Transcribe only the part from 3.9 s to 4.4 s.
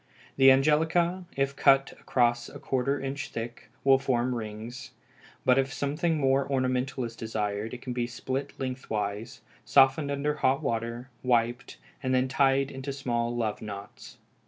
form